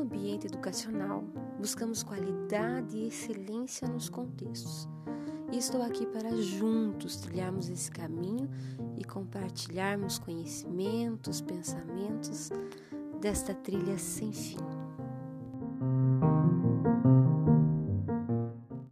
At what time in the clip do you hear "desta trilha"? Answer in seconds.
13.20-13.96